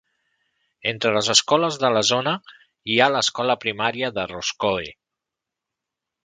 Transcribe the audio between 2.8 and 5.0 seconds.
hi ha l'escola primaria de Roscoe.